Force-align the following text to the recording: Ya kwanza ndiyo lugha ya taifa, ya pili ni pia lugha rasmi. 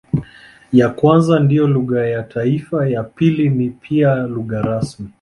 Ya 0.79 0.87
kwanza 0.89 1.39
ndiyo 1.39 1.67
lugha 1.67 2.05
ya 2.07 2.23
taifa, 2.23 2.89
ya 2.89 3.03
pili 3.03 3.49
ni 3.49 3.69
pia 3.69 4.15
lugha 4.15 4.61
rasmi. 4.61 5.09